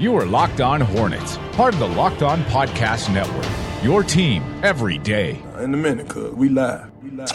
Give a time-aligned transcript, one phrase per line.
[0.00, 3.44] You are Locked On Hornets, part of the Locked On Podcast Network.
[3.82, 5.42] Your team every day.
[5.58, 6.88] In a minute, cuz we live.
[7.02, 7.28] We live.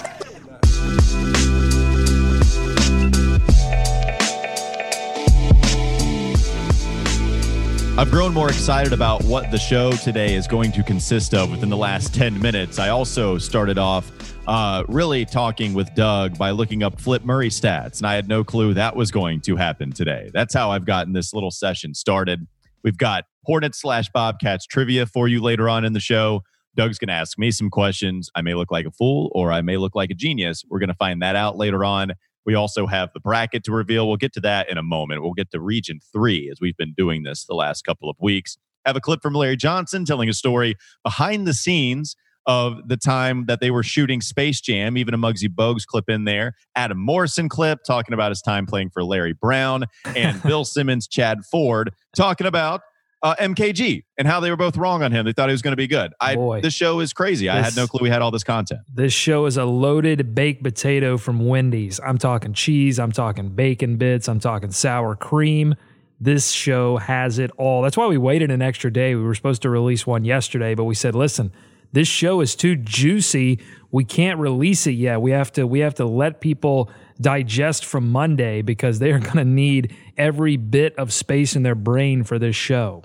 [7.98, 11.68] I've grown more excited about what the show today is going to consist of within
[11.68, 12.80] the last 10 minutes.
[12.80, 14.10] I also started off
[14.48, 18.44] uh, really talking with Doug by looking up Flip Murray stats, and I had no
[18.44, 20.32] clue that was going to happen today.
[20.34, 22.48] That's how I've gotten this little session started.
[22.84, 26.42] We've got Hornets slash Bobcats trivia for you later on in the show.
[26.76, 28.30] Doug's going to ask me some questions.
[28.36, 30.64] I may look like a fool or I may look like a genius.
[30.70, 32.14] We're going to find that out later on.
[32.46, 34.08] We also have the bracket to reveal.
[34.08, 35.22] We'll get to that in a moment.
[35.22, 38.58] We'll get to region three as we've been doing this the last couple of weeks.
[38.86, 42.16] Have a clip from Larry Johnson telling a story behind the scenes
[42.46, 46.26] of the time that they were shooting Space Jam, even a Muggsy Bogues clip in
[46.26, 46.56] there.
[46.76, 49.86] Adam Morrison clip talking about his time playing for Larry Brown,
[50.16, 52.82] and Bill Simmons, Chad Ford talking about
[53.24, 55.26] uh, MKG and how they were both wrong on him.
[55.26, 56.14] They thought he was going to be good.
[56.20, 56.62] I Boy.
[56.62, 57.48] this show is crazy.
[57.50, 58.82] I had no clue we had all this content.
[58.94, 62.00] This show is a loaded baked potato from Wendy's.
[62.02, 65.76] I'm talking cheese, I'm talking bacon bits, I'm talking sour cream.
[66.20, 67.82] This show has it all.
[67.82, 69.16] That's why we waited an extra day.
[69.16, 71.52] We were supposed to release one yesterday, but we said, "Listen,
[71.94, 73.60] this show is too juicy.
[73.92, 75.22] We can't release it yet.
[75.22, 76.90] We have to we have to let people
[77.22, 81.76] digest from Monday because they are going to need every bit of space in their
[81.76, 83.04] brain for this show."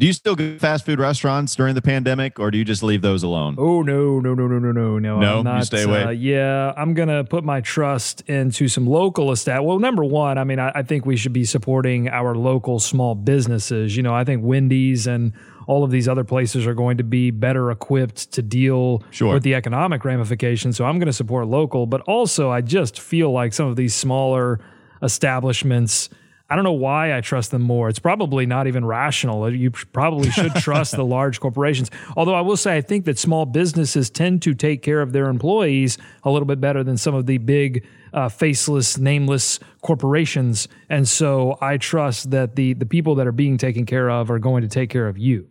[0.00, 2.82] Do you still go to fast food restaurants during the pandemic, or do you just
[2.82, 3.56] leave those alone?
[3.58, 5.20] Oh no, no, no, no, no, no, no!
[5.20, 5.50] No?
[5.50, 6.04] I'm You stay away?
[6.04, 9.62] Uh, yeah, I'm gonna put my trust into some local estat.
[9.62, 13.14] Well, number one, I mean, I, I think we should be supporting our local small
[13.14, 13.94] businesses.
[13.94, 15.34] You know, I think Wendy's and
[15.70, 19.34] all of these other places are going to be better equipped to deal Sure.
[19.34, 20.76] with the economic ramifications.
[20.76, 23.94] So I'm going to support local, but also I just feel like some of these
[23.94, 24.58] smaller
[25.00, 26.08] establishments.
[26.48, 27.88] I don't know why I trust them more.
[27.88, 29.54] It's probably not even rational.
[29.54, 31.88] You probably should trust the large corporations.
[32.16, 35.28] Although I will say, I think that small businesses tend to take care of their
[35.28, 40.66] employees a little bit better than some of the big, uh, faceless, nameless corporations.
[40.88, 44.40] And so I trust that the the people that are being taken care of are
[44.40, 45.46] going to take care of you.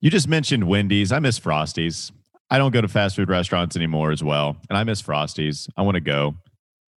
[0.00, 1.12] You just mentioned Wendy's.
[1.12, 2.10] I miss Frosties.
[2.50, 5.68] I don't go to fast food restaurants anymore as well, and I miss Frosties.
[5.76, 6.36] I want to go.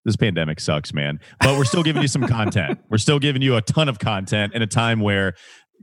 [0.04, 1.18] This pandemic sucks, man.
[1.40, 2.78] But we're still giving you some content.
[2.90, 5.34] We're still giving you a ton of content in a time where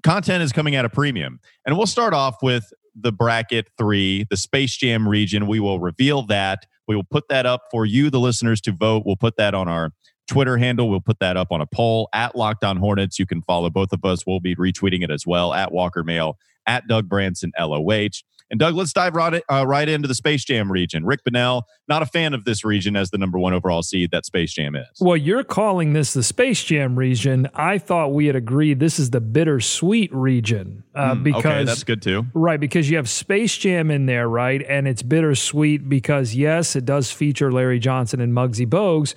[0.02, 1.40] content is coming at a premium.
[1.66, 5.46] And we'll start off with the bracket three, the Space Jam region.
[5.46, 6.66] We will reveal that.
[6.88, 9.04] We will put that up for you, the listeners, to vote.
[9.06, 9.92] We'll put that on our
[10.28, 10.90] Twitter handle.
[10.90, 13.20] We'll put that up on a poll at Locked On Hornets.
[13.20, 14.26] You can follow both of us.
[14.26, 18.22] We'll be retweeting it as well at Walker Mail, at Doug Branson, LOH.
[18.50, 21.06] And Doug, let's dive right, uh, right into the Space Jam region.
[21.06, 24.26] Rick Bonnell, not a fan of this region as the number one overall seed that
[24.26, 24.88] Space Jam is.
[25.02, 27.50] Well, you're calling this the Space Jam region.
[27.54, 31.84] I thought we had agreed this is the bittersweet region uh, because Hmm, okay, that's
[31.84, 32.26] good too.
[32.34, 34.64] Right, because you have Space Jam in there, right?
[34.70, 39.14] And it's bittersweet because, yes, it does feature Larry Johnson and Muggsy Bogues,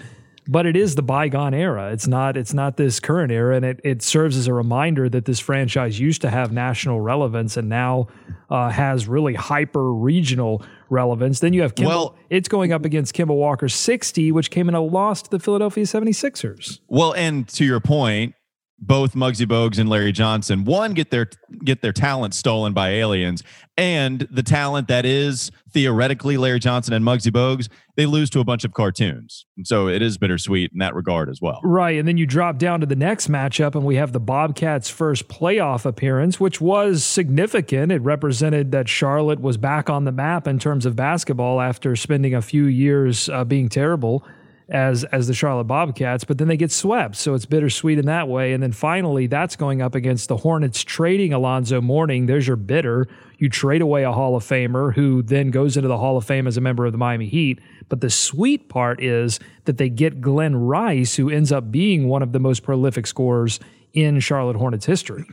[0.51, 1.93] but it is the bygone era.
[1.93, 5.25] It's not it's not this current era, and it, it serves as a reminder that
[5.25, 8.09] this franchise used to have national relevance and now
[8.51, 11.39] uh, has really hyper regional relevance.
[11.39, 11.87] Then you have Kemba.
[11.87, 15.39] Well- it's going up against Kemba Walker 60, which came in a loss to the
[15.39, 16.81] Philadelphia 76ers.
[16.89, 18.35] Well, and to your point,
[18.81, 21.29] both Muggsy Bogues and Larry Johnson, one get their
[21.65, 23.43] get their talent stolen by aliens,
[23.77, 28.45] and the talent that is theoretically Larry Johnson and Muggsy Bogues, they lose to a
[28.45, 29.47] bunch of cartoons.
[29.57, 31.61] And so it is bittersweet in that regard as well.
[31.63, 31.99] Right.
[31.99, 35.29] And then you drop down to the next matchup, and we have the Bobcats' first
[35.29, 37.93] playoff appearance, which was significant.
[37.93, 42.35] It represented that Charlotte was back on the map in terms of basketball after spending
[42.35, 44.25] a few years uh, being terrible
[44.71, 47.17] as as the Charlotte Bobcats, but then they get swept.
[47.17, 48.53] So it's bittersweet in that way.
[48.53, 52.27] And then finally, that's going up against the Hornets trading Alonzo Mourning.
[52.27, 53.07] There's your bitter.
[53.39, 56.47] You trade away a Hall of Famer who then goes into the Hall of Fame
[56.47, 57.61] as a member of the Miami Heat.
[57.89, 62.23] But the sweet part is that they get Glen Rice, who ends up being one
[62.23, 63.59] of the most prolific scorers
[63.93, 65.25] in Charlotte Hornets history.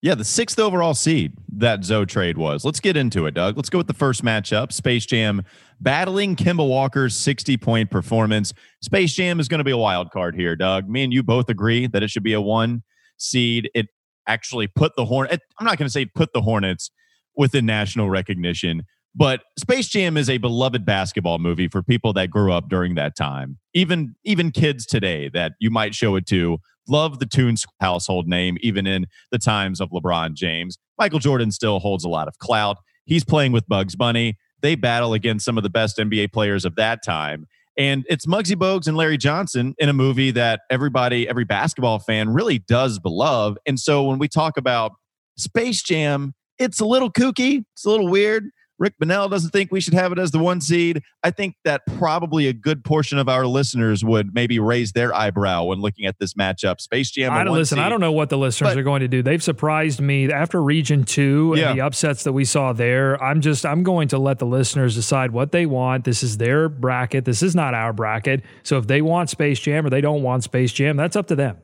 [0.00, 2.64] Yeah, the sixth overall seed that Zo trade was.
[2.64, 3.56] Let's get into it, Doug.
[3.56, 4.72] Let's go with the first matchup.
[4.72, 5.42] Space Jam
[5.80, 8.52] battling Kemba Walker's 60 point performance.
[8.80, 10.88] Space Jam is going to be a wild card here, Doug.
[10.88, 12.84] Me and you both agree that it should be a one
[13.16, 13.70] seed.
[13.74, 13.86] It
[14.28, 15.28] actually put the Horn.
[15.32, 16.92] I'm not going to say put the Hornets
[17.36, 18.82] within national recognition,
[19.16, 23.16] but Space Jam is a beloved basketball movie for people that grew up during that
[23.16, 23.58] time.
[23.74, 26.58] Even even kids today that you might show it to
[26.88, 30.78] love the Toons household name, even in the times of LeBron James.
[30.98, 32.78] Michael Jordan still holds a lot of clout.
[33.04, 34.36] He's playing with Bugs Bunny.
[34.60, 37.46] They battle against some of the best NBA players of that time.
[37.76, 42.30] And it's Muggsy Bogues and Larry Johnson in a movie that everybody, every basketball fan
[42.30, 43.56] really does love.
[43.66, 44.92] And so when we talk about
[45.36, 48.50] Space Jam, it's a little kooky, it's a little weird.
[48.78, 51.02] Rick Bonnell doesn't think we should have it as the one seed.
[51.22, 55.64] I think that probably a good portion of our listeners would maybe raise their eyebrow
[55.64, 56.80] when looking at this matchup.
[56.80, 57.32] Space Jam.
[57.32, 57.76] I don't listen.
[57.76, 57.84] Seed.
[57.84, 59.22] I don't know what the listeners but, are going to do.
[59.22, 61.74] They've surprised me after Region Two and yeah.
[61.74, 63.22] the upsets that we saw there.
[63.22, 66.04] I'm just I'm going to let the listeners decide what they want.
[66.04, 67.24] This is their bracket.
[67.24, 68.44] This is not our bracket.
[68.62, 71.36] So if they want Space Jam or they don't want Space Jam, that's up to
[71.36, 71.58] them.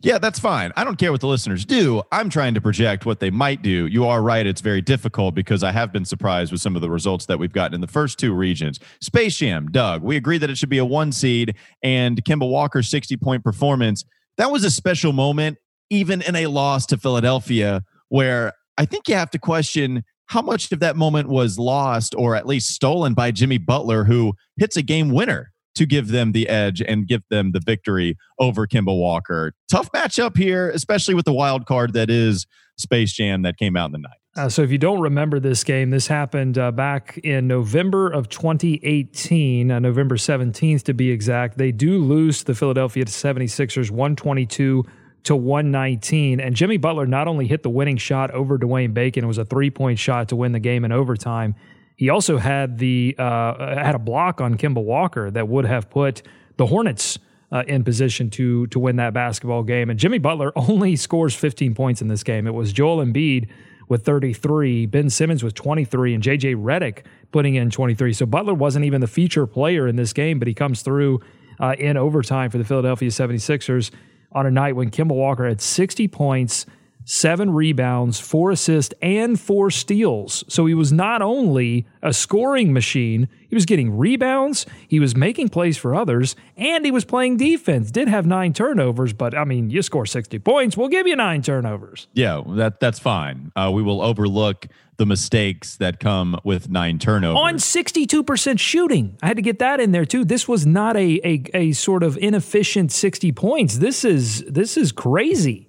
[0.00, 0.72] Yeah, that's fine.
[0.76, 2.02] I don't care what the listeners do.
[2.10, 3.86] I'm trying to project what they might do.
[3.86, 4.46] You are right.
[4.46, 7.52] It's very difficult because I have been surprised with some of the results that we've
[7.52, 8.80] gotten in the first two regions.
[9.00, 12.88] Space Jam, Doug, we agree that it should be a one seed, and Kemba Walker's
[12.88, 14.04] 60 point performance.
[14.38, 15.58] That was a special moment,
[15.90, 20.72] even in a loss to Philadelphia, where I think you have to question how much
[20.72, 24.82] of that moment was lost or at least stolen by Jimmy Butler, who hits a
[24.82, 29.52] game winner to give them the edge and give them the victory over Kemba Walker.
[29.70, 32.46] Tough matchup here, especially with the wild card that is
[32.76, 34.18] Space Jam that came out in the night.
[34.36, 38.28] Uh, so, if you don't remember this game, this happened uh, back in November of
[38.28, 41.56] 2018, uh, November 17th to be exact.
[41.56, 44.84] They do lose the Philadelphia 76ers 122
[45.26, 46.38] to 119.
[46.38, 49.44] And Jimmy Butler not only hit the winning shot over Dwayne Bacon, it was a
[49.44, 51.54] three point shot to win the game in overtime.
[51.96, 56.22] He also had the uh, had a block on Kemba Walker that would have put
[56.58, 57.18] the Hornets
[57.50, 59.88] uh, in position to to win that basketball game.
[59.90, 62.46] And Jimmy Butler only scores 15 points in this game.
[62.46, 63.48] It was Joel Embiid
[63.88, 68.12] with 33, Ben Simmons with 23, and JJ Redick putting in 23.
[68.12, 71.20] So Butler wasn't even the feature player in this game, but he comes through
[71.60, 73.90] uh, in overtime for the Philadelphia 76ers
[74.32, 76.66] on a night when Kemba Walker had 60 points
[77.06, 80.44] seven rebounds, four assists, and four steals.
[80.48, 85.48] So he was not only a scoring machine, he was getting rebounds, he was making
[85.50, 87.92] plays for others, and he was playing defense.
[87.92, 91.42] Did have nine turnovers, but I mean, you score 60 points, we'll give you nine
[91.42, 92.08] turnovers.
[92.12, 93.52] Yeah, that that's fine.
[93.54, 94.66] Uh, we will overlook
[94.96, 97.38] the mistakes that come with nine turnovers.
[97.38, 99.16] On 62% shooting.
[99.22, 100.24] I had to get that in there too.
[100.24, 103.78] This was not a, a, a sort of inefficient 60 points.
[103.78, 105.65] This is this is crazy.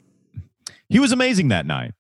[0.90, 1.94] He was amazing that night.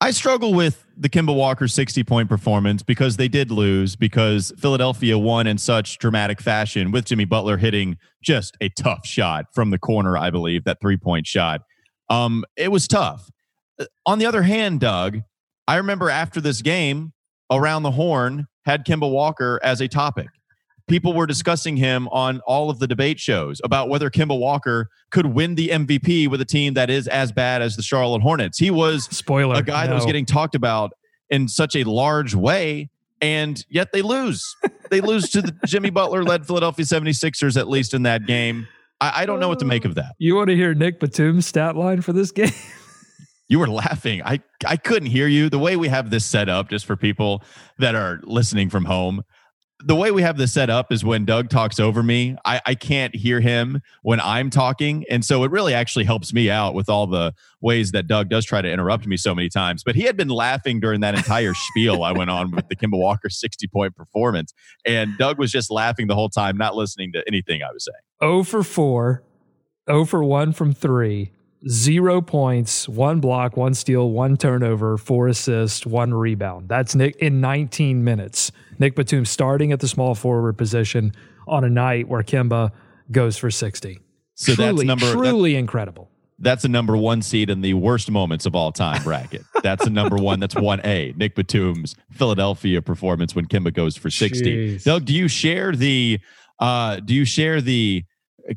[0.00, 5.18] I struggle with the Kemba Walker 60 point performance because they did lose because Philadelphia
[5.18, 9.78] won in such dramatic fashion with Jimmy Butler hitting just a tough shot from the
[9.78, 11.62] corner, I believe, that three point shot.
[12.10, 13.30] Um, it was tough.
[13.80, 15.22] Uh, on the other hand, Doug,
[15.66, 17.12] I remember after this game,
[17.50, 20.28] Around the Horn had Kemba Walker as a topic
[20.88, 25.26] people were discussing him on all of the debate shows about whether Kemba Walker could
[25.26, 28.58] win the MVP with a team that is as bad as the Charlotte Hornets.
[28.58, 29.90] He was spoiler a guy no.
[29.90, 30.92] that was getting talked about
[31.30, 32.90] in such a large way
[33.20, 34.42] and yet they lose.
[34.90, 38.68] they lose to the Jimmy Butler led Philadelphia 76ers at least in that game.
[39.00, 40.14] I, I don't know what to make of that.
[40.18, 42.52] You want to hear Nick Batum's stat line for this game?
[43.48, 44.22] you were laughing.
[44.22, 45.48] I, I couldn't hear you.
[45.48, 47.42] The way we have this set up, just for people
[47.78, 49.22] that are listening from home,
[49.84, 52.74] the way we have this set up is when Doug talks over me, I, I
[52.74, 55.04] can't hear him when I'm talking.
[55.10, 58.46] And so it really actually helps me out with all the ways that Doug does
[58.46, 59.84] try to interrupt me so many times.
[59.84, 62.98] But he had been laughing during that entire spiel I went on with the Kemba
[62.98, 64.54] Walker 60 point performance.
[64.86, 68.32] And Doug was just laughing the whole time, not listening to anything I was saying.
[68.32, 69.22] 0 for 4,
[69.90, 71.32] 0 for 1 from 3
[71.68, 76.68] zero points, one block, one steal, one turnover, four assists, one rebound.
[76.68, 78.52] That's Nick in 19 minutes.
[78.78, 81.12] Nick Batum starting at the small forward position
[81.48, 82.72] on a night where Kemba
[83.10, 83.98] goes for 60.
[84.34, 86.10] So truly, that's number truly incredible.
[86.38, 89.42] That's a number one seed in the worst moments of all time bracket.
[89.62, 90.38] That's a number one.
[90.38, 91.14] That's one A.
[91.16, 94.44] Nick Batum's Philadelphia performance when Kemba goes for 60.
[94.44, 94.84] Jeez.
[94.84, 96.20] Doug, do you share the
[96.60, 98.04] uh do you share the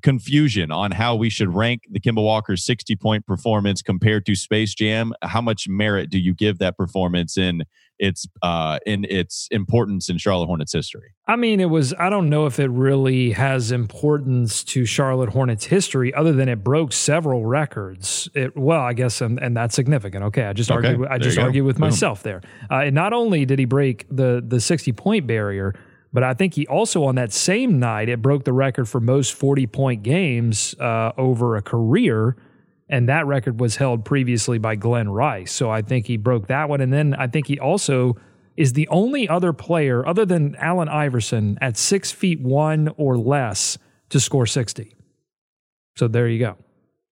[0.02, 4.74] confusion on how we should rank the Kemba Walker 60 point performance compared to Space
[4.74, 5.14] Jam.
[5.22, 7.64] How much merit do you give that performance in
[8.00, 11.14] its uh, in its importance in Charlotte Hornets history?
[11.28, 11.94] I mean, it was.
[11.96, 16.64] I don't know if it really has importance to Charlotte Hornets history, other than it
[16.64, 18.30] broke several records.
[18.34, 20.24] It well, I guess, and, and that's significant.
[20.26, 21.08] Okay, I just okay, argue.
[21.08, 21.90] I just argue with Boom.
[21.90, 22.42] myself there.
[22.72, 25.76] Uh, and not only did he break the the 60 point barrier
[26.12, 29.34] but I think he also, on that same night, it broke the record for most
[29.34, 32.36] 40 point games uh, over a career.
[32.90, 35.52] And that record was held previously by Glen Rice.
[35.52, 36.82] So I think he broke that one.
[36.82, 38.18] And then I think he also
[38.58, 43.78] is the only other player, other than Allen Iverson, at six feet one or less
[44.10, 44.96] to score 60.
[45.96, 46.58] So there you go.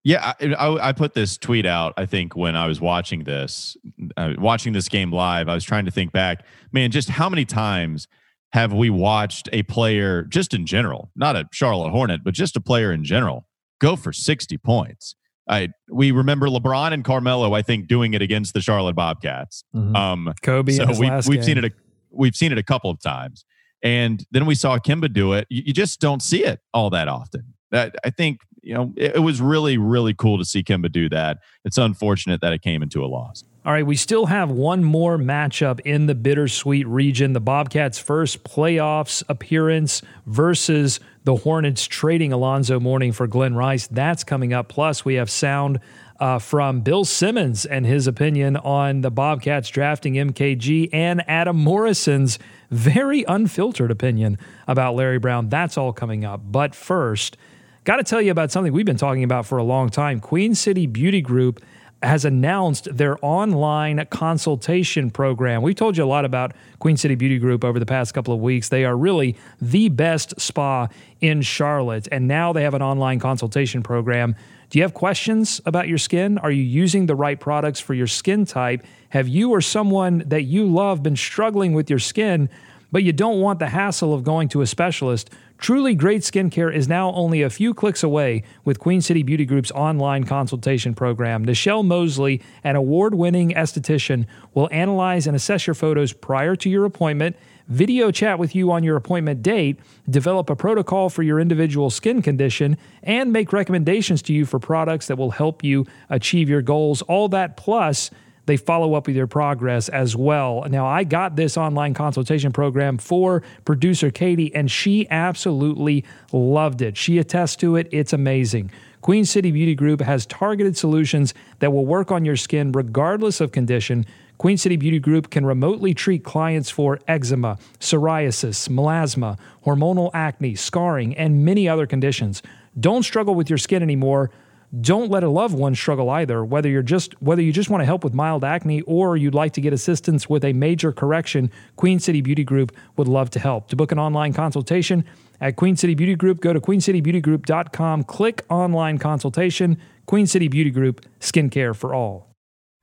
[0.04, 1.92] Yeah, I, I, put this tweet out.
[1.96, 3.76] I think when I was watching this,
[4.16, 6.44] uh, watching this game live, I was trying to think back.
[6.72, 8.08] Man, just how many times
[8.52, 12.60] have we watched a player just in general, not a Charlotte Hornet, but just a
[12.60, 13.46] player in general,
[13.80, 15.14] go for 60 points?
[15.48, 19.64] I we remember LeBron and Carmelo, I think, doing it against the Charlotte Bobcats.
[19.74, 19.96] Mm-hmm.
[19.96, 20.72] Um, Kobe.
[20.72, 21.64] So we, have seen it.
[21.64, 21.70] A,
[22.10, 23.44] we've seen it a couple of times,
[23.82, 25.46] and then we saw Kemba do it.
[25.48, 27.54] You, you just don't see it all that often.
[27.72, 31.08] I, I think you know it, it was really really cool to see Kemba do
[31.08, 31.38] that.
[31.64, 33.42] It's unfortunate that it came into a loss.
[33.64, 37.32] All right, we still have one more matchup in the bittersweet region.
[37.32, 43.88] The Bobcats' first playoffs appearance versus the Hornets trading Alonzo Mourning for Glen Rice.
[43.88, 44.68] That's coming up.
[44.68, 45.80] Plus, we have sound
[46.20, 52.38] uh, from Bill Simmons and his opinion on the Bobcats drafting MKG and Adam Morrison's
[52.70, 54.38] very unfiltered opinion
[54.68, 55.48] about Larry Brown.
[55.48, 56.40] That's all coming up.
[56.44, 57.36] But first,
[57.82, 60.54] got to tell you about something we've been talking about for a long time Queen
[60.54, 61.60] City Beauty Group
[62.02, 65.62] has announced their online consultation program.
[65.62, 68.40] We've told you a lot about Queen City Beauty Group over the past couple of
[68.40, 68.68] weeks.
[68.68, 70.88] They are really the best spa
[71.20, 74.36] in Charlotte, and now they have an online consultation program.
[74.70, 76.38] Do you have questions about your skin?
[76.38, 78.84] Are you using the right products for your skin type?
[79.08, 82.48] Have you or someone that you love been struggling with your skin,
[82.92, 85.30] but you don't want the hassle of going to a specialist?
[85.58, 89.72] Truly great skincare is now only a few clicks away with Queen City Beauty Group's
[89.72, 91.44] online consultation program.
[91.44, 94.24] Nichelle Mosley, an award winning esthetician,
[94.54, 97.36] will analyze and assess your photos prior to your appointment,
[97.66, 102.22] video chat with you on your appointment date, develop a protocol for your individual skin
[102.22, 107.02] condition, and make recommendations to you for products that will help you achieve your goals.
[107.02, 108.12] All that plus
[108.48, 110.64] they follow up with your progress as well.
[110.68, 116.96] Now, I got this online consultation program for producer Katie, and she absolutely loved it.
[116.96, 118.72] She attests to it, it's amazing.
[119.00, 123.52] Queen City Beauty Group has targeted solutions that will work on your skin regardless of
[123.52, 124.04] condition.
[124.38, 131.16] Queen City Beauty Group can remotely treat clients for eczema, psoriasis, melasma, hormonal acne, scarring,
[131.16, 132.42] and many other conditions.
[132.80, 134.30] Don't struggle with your skin anymore.
[134.78, 136.44] Don't let a loved one struggle either.
[136.44, 139.52] Whether you're just whether you just want to help with mild acne or you'd like
[139.54, 143.68] to get assistance with a major correction, Queen City Beauty Group would love to help.
[143.68, 145.04] To book an online consultation
[145.40, 149.78] at Queen City Beauty Group, go to queencitybeautygroup.com, click online consultation.
[150.06, 152.28] Queen City Beauty Group, skincare for all.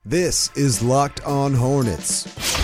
[0.03, 2.54] This is Locked On Hornets.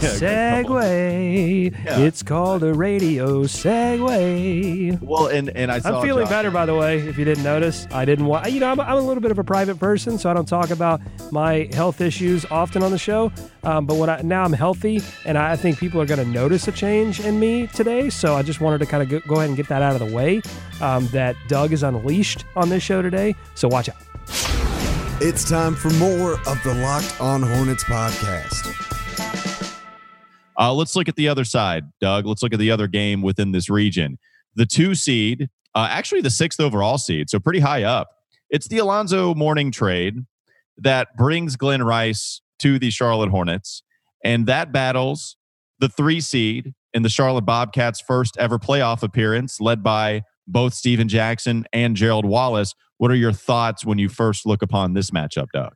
[0.00, 1.72] Segway.
[1.84, 1.98] Yeah.
[2.00, 5.00] It's called a radio Segway.
[5.00, 6.30] Well, and and I am feeling Josh.
[6.30, 6.98] better, by the way.
[6.98, 8.50] If you didn't notice, I didn't want.
[8.50, 10.70] You know, I'm, I'm, a little bit of a private person, so I don't talk
[10.70, 11.00] about
[11.32, 13.32] my health issues often on the show.
[13.64, 16.68] Um, but when I now I'm healthy, and I think people are going to notice
[16.68, 18.10] a change in me today.
[18.10, 20.06] So I just wanted to kind of go, go ahead and get that out of
[20.06, 20.42] the way.
[20.80, 23.96] Um, that Doug is unleashed on this show today, so watch out.
[25.18, 28.85] It's time for more of the Locked On Hornets podcast.
[30.58, 32.26] Uh, let's look at the other side, Doug.
[32.26, 34.18] Let's look at the other game within this region.
[34.54, 38.08] The two seed, uh, actually the sixth overall seed, so pretty high up.
[38.48, 40.24] It's the Alonzo Mourning trade
[40.78, 43.82] that brings Glen Rice to the Charlotte Hornets,
[44.24, 45.36] and that battles
[45.78, 51.08] the three seed in the Charlotte Bobcats' first ever playoff appearance, led by both Stephen
[51.08, 52.74] Jackson and Gerald Wallace.
[52.98, 55.74] What are your thoughts when you first look upon this matchup, Doug?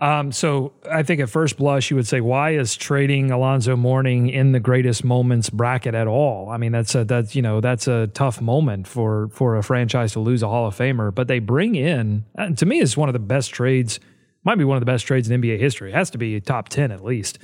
[0.00, 4.28] Um, so I think at first blush, you would say, why is trading Alonzo Mourning
[4.28, 6.50] in the greatest moments bracket at all?
[6.50, 10.12] I mean, that's a that's you know that's a tough moment for for a franchise
[10.12, 11.12] to lose a Hall of Famer.
[11.12, 12.24] But they bring in,
[12.56, 13.98] to me, is one of the best trades.
[14.44, 15.90] Might be one of the best trades in NBA history.
[15.90, 17.38] It has to be top ten at least.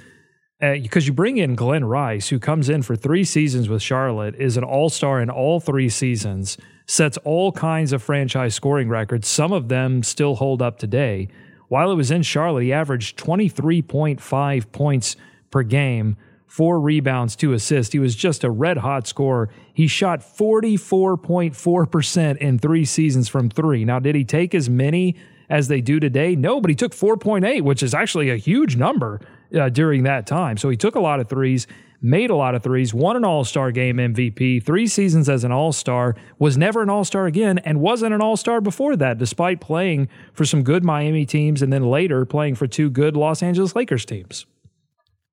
[0.60, 4.36] Because uh, you bring in Glen Rice, who comes in for three seasons with Charlotte,
[4.36, 6.56] is an all star in all three seasons,
[6.86, 9.26] sets all kinds of franchise scoring records.
[9.26, 11.28] Some of them still hold up today
[11.68, 15.16] while it was in Charlotte, he averaged 23.5 points
[15.50, 16.16] per game,
[16.46, 17.92] four rebounds, two assists.
[17.92, 19.50] He was just a red hot scorer.
[19.72, 23.84] He shot 44.4% in three seasons from three.
[23.84, 25.16] Now, did he take as many
[25.48, 26.34] as they do today?
[26.36, 29.20] No, but he took 4.8, which is actually a huge number
[29.54, 30.56] uh, during that time.
[30.56, 31.66] So he took a lot of threes
[32.04, 35.50] made a lot of threes, won an All Star game MVP, three seasons as an
[35.50, 39.16] All Star, was never an All Star again, and wasn't an All Star before that,
[39.16, 43.42] despite playing for some good Miami teams and then later playing for two good Los
[43.42, 44.44] Angeles Lakers teams.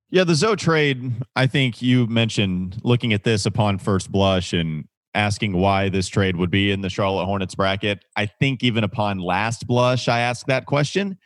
[0.08, 4.86] Yeah, the Zo trade, I think you mentioned looking at this upon first blush and
[5.14, 8.04] asking why this trade would be in the Charlotte Hornets bracket.
[8.16, 11.18] I think even upon last blush, I asked that question.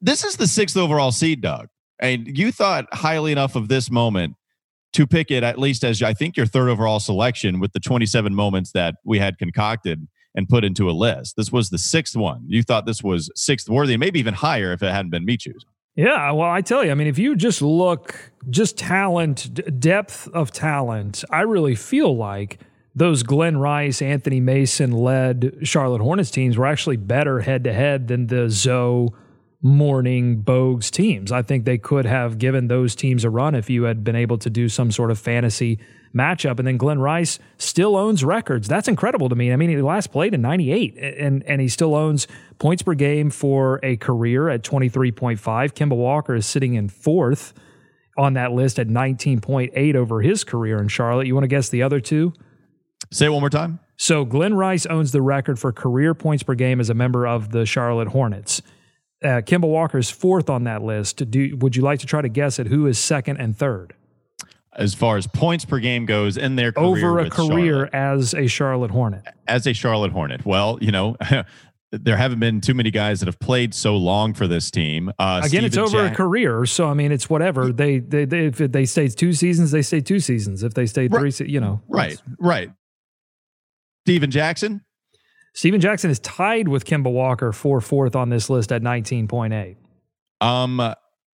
[0.00, 1.68] This is the sixth overall seed, Doug.
[2.00, 4.34] And you thought highly enough of this moment
[4.94, 8.34] to pick it at least as I think your third overall selection with the 27
[8.34, 11.36] moments that we had concocted and put into a list.
[11.36, 12.44] This was the sixth one.
[12.46, 15.68] You thought this was sixth worthy, maybe even higher if it hadn't been me choosing.
[15.96, 20.26] Yeah, well, I tell you, I mean, if you just look, just talent, d- depth
[20.28, 22.58] of talent, I really feel like
[22.94, 28.08] those Glen Rice, Anthony Mason led Charlotte Hornets teams were actually better head to head
[28.08, 29.12] than the Zo,
[29.64, 31.32] Mourning Bogues teams.
[31.32, 34.36] I think they could have given those teams a run if you had been able
[34.38, 35.78] to do some sort of fantasy
[36.14, 36.58] matchup.
[36.58, 38.68] And then Glen Rice still owns records.
[38.68, 39.52] That's incredible to me.
[39.52, 43.30] I mean, he last played in 98 and, and he still owns points per game
[43.30, 45.38] for a career at 23.5.
[45.38, 47.54] Kemba Walker is sitting in fourth
[48.18, 51.26] on that list at 19.8 over his career in Charlotte.
[51.26, 52.34] You want to guess the other two?
[53.14, 53.78] Say it one more time.
[53.96, 57.50] So Glen Rice owns the record for career points per game as a member of
[57.52, 58.60] the Charlotte Hornets.
[59.22, 61.30] Uh, Kemba Walker is fourth on that list.
[61.30, 63.94] Do, would you like to try to guess at who is second and third?
[64.76, 67.94] as far as points per game goes in their career over a career Charlotte.
[67.94, 69.22] as a Charlotte Hornet.
[69.46, 70.44] As a Charlotte Hornet.
[70.44, 71.16] Well, you know,
[71.92, 75.10] there haven't been too many guys that have played so long for this team.
[75.18, 77.72] Uh, Again, Stephen it's over Jack- a career, so I mean, it's whatever.
[77.72, 80.62] They they, they if they stayed two seasons, they stay two seasons.
[80.62, 82.72] If they stayed three, you know, Right, right.
[84.04, 84.82] Stephen Jackson.
[85.54, 89.54] Stephen Jackson is tied with Kemba Walker for fourth on this list at nineteen point
[89.54, 89.78] eight.
[90.42, 90.78] Um,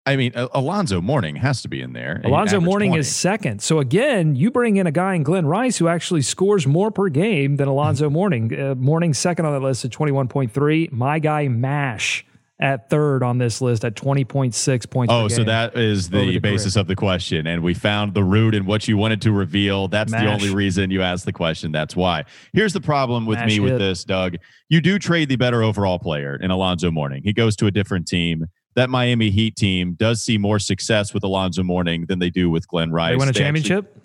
[0.06, 2.20] I mean, Alonzo Mourning has to be in there.
[2.24, 3.00] Alonzo Mourning 20.
[3.00, 3.60] is second.
[3.62, 7.08] So again, you bring in a guy in Glen Rice who actually scores more per
[7.08, 8.58] game than Alonzo Mourning.
[8.58, 10.92] Uh, Mourning second on the list at 21.3.
[10.92, 12.24] My guy Mash
[12.60, 16.76] at third on this list at 20.6 points Oh, so that is the, the basis
[16.76, 19.88] of the question, and we found the root in what you wanted to reveal.
[19.88, 21.72] That's the only reason you asked the question.
[21.72, 22.24] That's why.
[22.52, 24.36] Here's the problem with Mash me with this, Doug.
[24.68, 27.22] You do trade the better overall player in Alonzo Mourning.
[27.24, 28.46] He goes to a different team.
[28.76, 32.68] That Miami Heat team does see more success with Alonzo Mourning than they do with
[32.68, 33.10] Glenn Rice.
[33.12, 33.96] they win a actually- championship.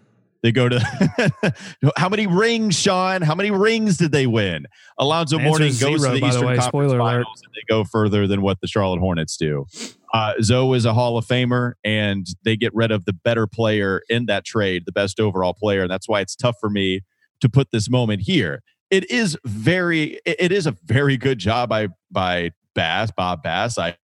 [0.45, 0.79] They go to
[1.97, 3.23] how many rings, Sean?
[3.23, 4.67] How many rings did they win?
[4.99, 6.55] Alonzo Answer Mourning goes zero, to the by the Eastern way.
[6.57, 7.23] Conference Spoiler alert.
[7.23, 9.65] Finals, and they go further than what the Charlotte Hornets do.
[10.13, 14.03] Uh, Zo is a Hall of Famer, and they get rid of the better player
[14.07, 17.01] in that trade, the best overall player, and that's why it's tough for me
[17.39, 18.61] to put this moment here.
[18.91, 23.79] It is very, it is a very good job by by Bass, Bob Bass.
[23.79, 23.97] I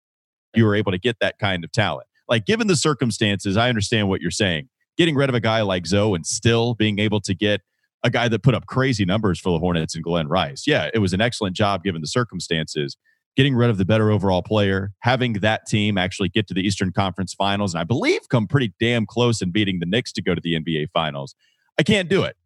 [0.54, 2.06] you were able to get that kind of talent.
[2.30, 4.69] Like given the circumstances, I understand what you're saying.
[4.96, 7.62] Getting rid of a guy like Zo and still being able to get
[8.02, 10.66] a guy that put up crazy numbers for the Hornets and Glen Rice.
[10.66, 12.96] Yeah, it was an excellent job given the circumstances.
[13.36, 16.92] Getting rid of the better overall player, having that team actually get to the Eastern
[16.92, 20.34] Conference Finals, and I believe come pretty damn close in beating the Knicks to go
[20.34, 21.34] to the NBA Finals.
[21.78, 22.36] I can't do it.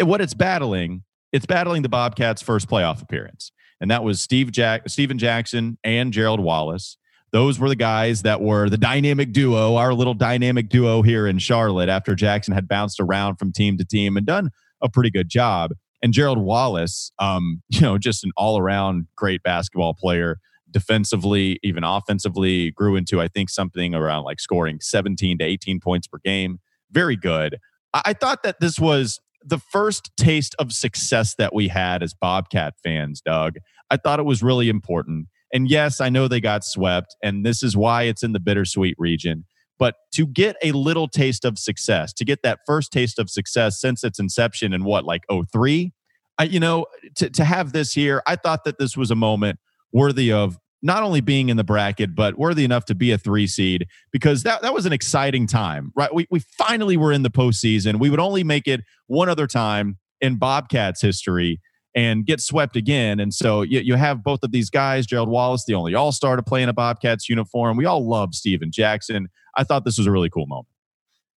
[0.00, 4.88] What it's battling, it's battling the Bobcats' first playoff appearance, and that was Steve Jack,
[4.88, 6.96] Stephen Jackson, and Gerald Wallace
[7.32, 11.38] those were the guys that were the dynamic duo, our little dynamic duo here in
[11.38, 14.50] Charlotte after Jackson had bounced around from team to team and done
[14.82, 15.72] a pretty good job.
[16.02, 20.38] And Gerald Wallace, um, you know, just an all around great basketball player,
[20.70, 26.06] defensively, even offensively, grew into, I think, something around like scoring 17 to 18 points
[26.06, 26.60] per game.
[26.90, 27.58] Very good.
[27.94, 32.14] I, I thought that this was the first taste of success that we had as
[32.14, 33.56] Bobcat fans, Doug.
[33.90, 35.28] I thought it was really important.
[35.52, 38.96] And yes, I know they got swept, and this is why it's in the bittersweet
[38.98, 39.44] region.
[39.78, 43.80] But to get a little taste of success, to get that first taste of success
[43.80, 45.92] since its inception in what, like 03?
[46.38, 46.86] I, you know,
[47.16, 49.58] to, to have this here, I thought that this was a moment
[49.92, 53.46] worthy of not only being in the bracket, but worthy enough to be a three
[53.46, 56.12] seed because that, that was an exciting time, right?
[56.12, 58.00] We, we finally were in the postseason.
[58.00, 61.60] We would only make it one other time in Bobcats history
[61.94, 63.20] and get swept again.
[63.20, 66.36] And so you, you have both of these guys, Gerald Wallace, the only all star
[66.36, 67.76] to play in a Bobcats uniform.
[67.76, 69.28] We all love Stephen Jackson.
[69.56, 70.68] I thought this was a really cool moment.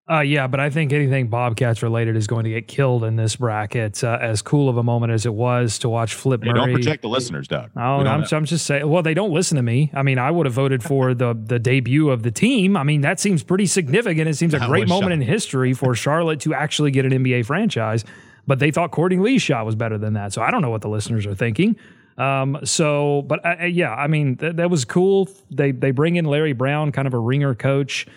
[0.08, 3.38] Uh, yeah, but I think anything Bobcats related is going to get killed in this
[3.38, 4.04] bracket.
[4.04, 6.60] Uh, as cool of a moment as it was to watch Flip Hey, Murray.
[6.60, 7.72] don't project the listeners, Doug.
[7.76, 8.24] Oh, I'm.
[8.32, 8.88] I'm just saying.
[8.88, 9.90] Well, they don't listen to me.
[9.96, 12.78] I mean, I would have voted for the the debut of the team.
[12.78, 14.30] I mean, that seems pretty significant.
[14.30, 15.22] It seems a great moment shocking.
[15.24, 18.06] in history for Charlotte to actually get an NBA franchise.
[18.48, 20.34] But they thought Courtney Lee's shot was better than that.
[20.34, 21.76] So I don't know what the listeners are thinking.
[22.18, 25.28] Um, so, but uh, yeah, I mean, th- that was cool.
[25.52, 28.08] They they bring in Larry Brown, kind of a ringer coach,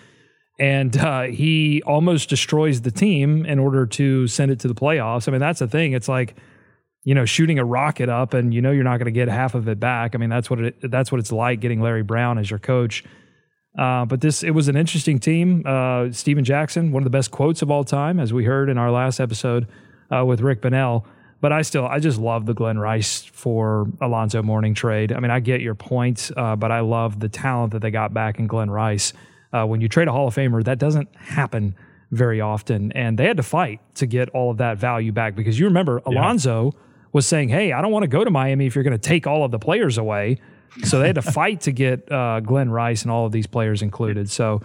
[0.59, 5.27] and uh, he almost destroys the team in order to send it to the playoffs.
[5.27, 5.93] I mean, that's the thing.
[5.93, 6.35] It's like
[7.03, 9.55] you know, shooting a rocket up and you know you're not going to get half
[9.55, 10.15] of it back.
[10.15, 13.03] I mean, that's what it that's what it's like getting Larry Brown as your coach.
[13.77, 15.63] Uh, but this it was an interesting team.
[15.65, 18.77] Uh, Stephen Jackson, one of the best quotes of all time, as we heard in
[18.77, 19.67] our last episode
[20.13, 21.05] uh, with Rick Bonnell.
[21.41, 25.13] But I still I just love the Glen Rice for Alonzo Mourning trade.
[25.13, 28.13] I mean, I get your point, uh, but I love the talent that they got
[28.13, 29.13] back in Glen Rice.
[29.53, 31.75] Uh, when you trade a Hall of Famer, that doesn't happen
[32.11, 35.57] very often, and they had to fight to get all of that value back because
[35.57, 36.73] you remember Alonzo
[37.13, 39.25] was saying, "Hey, I don't want to go to Miami if you're going to take
[39.25, 40.39] all of the players away."
[40.83, 43.81] So they had to fight to get uh, Glen Rice and all of these players
[43.81, 44.29] included.
[44.29, 44.61] So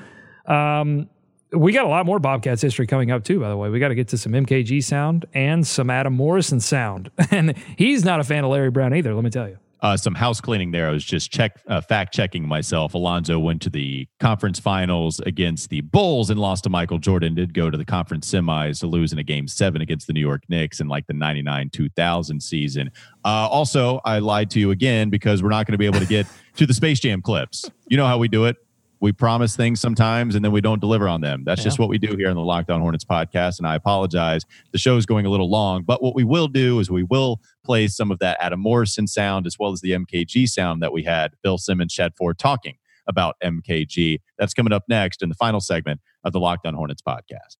[0.46, 1.08] um,
[1.54, 3.40] we got a lot more Bobcats history coming up too.
[3.40, 6.60] By the way, we got to get to some MKG sound and some Adam Morrison
[6.60, 9.14] sound, and he's not a fan of Larry Brown either.
[9.14, 9.58] Let me tell you.
[9.84, 10.88] Uh, some house cleaning there.
[10.88, 12.94] I was just check uh, fact checking myself.
[12.94, 17.34] Alonzo went to the conference finals against the Bulls and lost to Michael Jordan.
[17.34, 20.22] Did go to the conference semis to lose in a game seven against the New
[20.22, 22.90] York Knicks in like the 99 2000 season.
[23.26, 26.06] Uh, also, I lied to you again because we're not going to be able to
[26.06, 27.70] get to the Space Jam clips.
[27.86, 28.56] You know how we do it
[29.04, 31.44] we promise things sometimes and then we don't deliver on them.
[31.44, 31.64] That's yeah.
[31.64, 33.58] just what we do here on the Locked On Hornets podcast.
[33.58, 34.46] And I apologize.
[34.72, 37.38] The show is going a little long, but what we will do is we will
[37.66, 41.02] play some of that Adam Morrison sound as well as the MKG sound that we
[41.02, 44.20] had Bill Simmons, Chad Ford talking about MKG.
[44.38, 47.58] That's coming up next in the final segment of the Locked On Hornets podcast.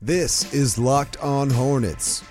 [0.00, 2.22] This is Locked On Hornets.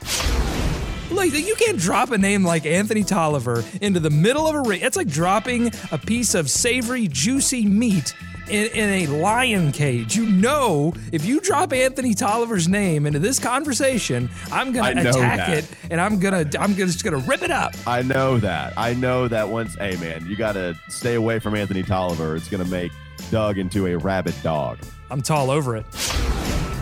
[1.11, 4.79] Like you can't drop a name like Anthony Tolliver into the middle of a ring.
[4.81, 8.15] It's like dropping a piece of savory, juicy meat
[8.53, 10.15] in, in, a lion cage.
[10.15, 15.49] You know, if you drop Anthony Tolliver's name into this conversation, I'm gonna attack that.
[15.49, 17.73] it and I'm gonna I'm just gonna rip it up.
[17.87, 18.73] I know that.
[18.77, 22.35] I know that once hey man, you gotta stay away from Anthony Tolliver.
[22.35, 22.91] It's gonna make
[23.31, 24.77] Doug into a rabid dog.
[25.09, 25.85] I'm tall over it.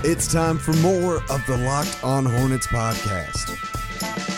[0.03, 3.80] It's time for more of the Locked On Hornets podcast.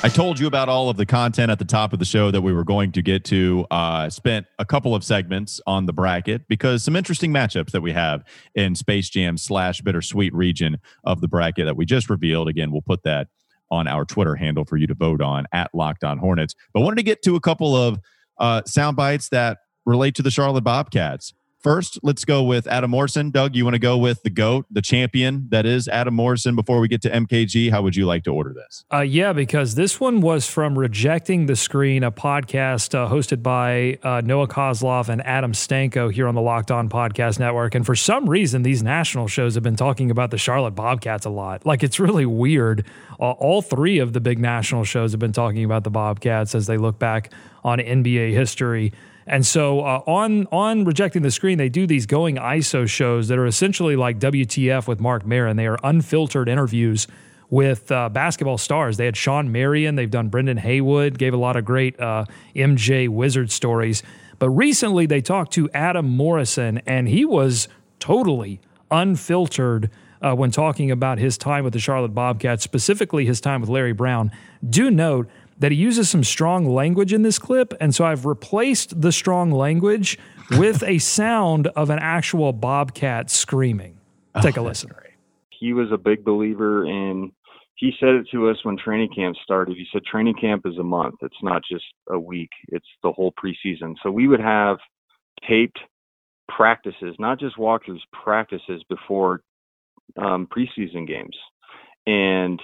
[0.06, 2.42] I told you about all of the content at the top of the show that
[2.42, 3.66] we were going to get to.
[3.72, 7.94] Uh, spent a couple of segments on the bracket because some interesting matchups that we
[7.94, 8.22] have
[8.54, 12.50] in Space Jam slash Bittersweet region of the bracket that we just revealed.
[12.50, 13.30] Again, we'll put that
[13.72, 16.54] on our Twitter handle for you to vote on at Locked On Hornets.
[16.74, 17.98] But wanted to get to a couple of
[18.38, 21.34] uh, sound bites that relate to the Charlotte Bobcats.
[21.64, 23.32] First, let's go with Adam Morrison.
[23.32, 26.82] Doug, you want to go with the GOAT, the champion that is Adam Morrison before
[26.82, 27.72] we get to MKG?
[27.72, 28.84] How would you like to order this?
[28.92, 33.98] Uh, yeah, because this one was from Rejecting the Screen, a podcast uh, hosted by
[34.04, 37.76] uh, Noah Kozlov and Adam Stanko here on the Locked On Podcast Network.
[37.76, 41.30] And for some reason, these national shows have been talking about the Charlotte Bobcats a
[41.30, 41.66] lot.
[41.66, 42.86] Like, it's really weird.
[43.20, 46.76] all three of the big national shows have been talking about the Bobcats as they
[46.76, 47.32] look back
[47.64, 48.92] on NBA history.
[49.26, 53.38] And so uh, on on rejecting the screen, they do these going ISO shows that
[53.38, 55.56] are essentially like WTF with Marc Maron.
[55.58, 57.08] They are unfiltered interviews
[57.50, 58.98] with uh, basketball stars.
[58.98, 59.96] They had Shawn Marion.
[59.96, 61.18] They've done Brendan Haywood.
[61.18, 64.04] Gave a lot of great uh, MJ Wizard stories.
[64.40, 67.68] But recently, they talked to Adam Morrison, and he was
[68.00, 68.60] totally
[68.92, 69.90] unfiltered.
[70.22, 73.92] Uh, when talking about his time with the Charlotte Bobcats, specifically his time with Larry
[73.92, 74.32] Brown,
[74.70, 75.28] do note
[75.64, 77.74] that he uses some strong language in this clip.
[77.80, 80.20] And so I've replaced the strong language
[80.58, 83.98] with a sound of an actual bobcat screaming.
[84.42, 84.92] Take oh, a listen.
[85.58, 87.32] He was a big believer in,
[87.76, 89.78] he said it to us when training camp started.
[89.78, 91.16] He said, training camp is a month.
[91.22, 93.96] It's not just a week, it's the whole preseason.
[94.04, 94.80] So we would have
[95.48, 95.80] taped
[96.50, 99.44] practices, not just walkthroughs, practices before
[100.22, 101.38] um, preseason games.
[102.06, 102.62] And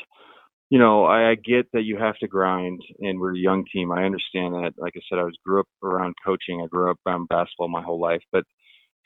[0.70, 3.92] you know, I, I get that you have to grind, and we're a young team.
[3.92, 4.74] I understand that.
[4.78, 6.62] Like I said, I was grew up around coaching.
[6.62, 8.22] I grew up around basketball my whole life.
[8.32, 8.44] But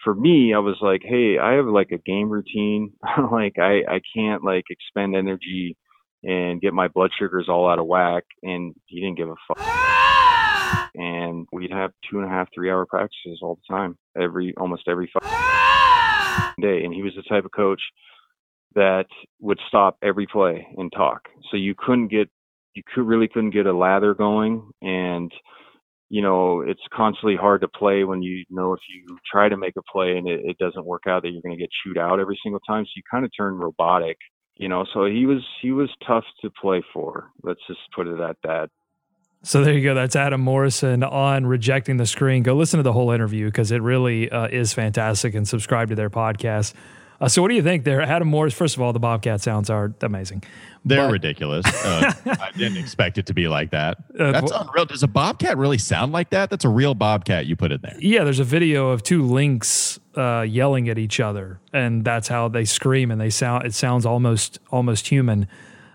[0.03, 2.91] for me, I was like, hey, I have like a game routine.
[3.31, 5.77] like I I can't like expend energy
[6.23, 8.25] and get my blood sugars all out of whack.
[8.43, 10.89] And he didn't give a fuck.
[10.95, 14.83] And we'd have two and a half, three hour practices all the time, every almost
[14.87, 15.09] every
[16.61, 16.83] day.
[16.83, 17.81] And he was the type of coach
[18.75, 19.05] that
[19.39, 21.21] would stop every play and talk.
[21.51, 22.29] So you couldn't get,
[22.75, 24.71] you could really couldn't get a lather going.
[24.81, 25.31] And,
[26.09, 29.73] you know, it's constantly hard to play when you know if you try to make
[29.77, 32.19] a play and it, it doesn't work out that you're going to get chewed out
[32.19, 32.85] every single time.
[32.85, 34.17] So you kind of turn robotic,
[34.57, 37.29] you know, so he was, he was tough to play for.
[37.43, 38.69] Let's just put it at that.
[39.45, 39.93] So there you go.
[39.93, 42.43] That's Adam Morrison on Rejecting the Screen.
[42.43, 45.95] Go listen to the whole interview because it really uh, is fantastic and subscribe to
[45.95, 46.73] their podcast.
[47.23, 48.53] Uh, so, what do you think there, Adam Morris?
[48.53, 50.43] First of all, the Bobcat sounds are amazing.
[50.83, 51.65] They're but, ridiculous.
[51.83, 53.97] Uh, I didn't expect it to be like that.
[54.17, 54.85] Uh, That's unreal.
[54.85, 56.49] Does a Bobcat really sound like that?
[56.49, 57.95] That's a real Bobcat you put in there.
[57.99, 62.47] Yeah, there's a video of two lynx uh, yelling at each other, and that's how
[62.47, 63.65] they scream, and they sound.
[63.65, 65.47] It sounds almost almost human.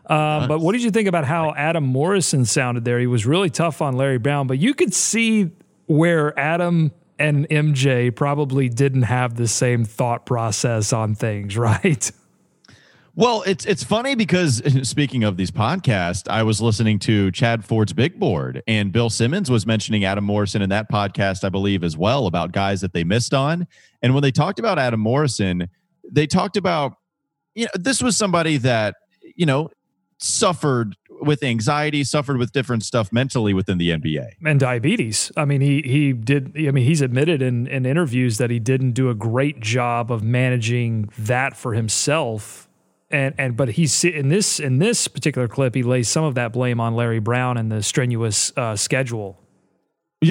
[0.06, 2.98] Uh, but what did you think about how Adam Morrison sounded there?
[2.98, 5.50] He was really tough on Larry Brown, but you could see
[5.86, 12.10] where Adam and MJ probably didn't have the same thought process on things, right?
[13.14, 17.92] Well, it's it's funny because speaking of these podcasts, I was listening to Chad Ford's
[17.92, 21.96] Big Board, and Bill Simmons was mentioning Adam Morrison in that podcast, I believe, as
[21.96, 23.66] well about guys that they missed on.
[24.02, 25.68] And when they talked about Adam Morrison,
[26.08, 26.94] they talked about
[27.56, 28.94] you know this was somebody that
[29.34, 29.68] you know
[30.18, 35.32] suffered with anxiety, suffered with different stuff mentally within the NBA and diabetes.
[35.36, 36.54] I mean, he he did.
[36.56, 40.22] I mean, he's admitted in in interviews that he didn't do a great job of
[40.22, 42.68] managing that for himself.
[43.10, 46.52] And and but he's in this in this particular clip, he lays some of that
[46.52, 49.38] blame on Larry Brown and the strenuous uh, schedule.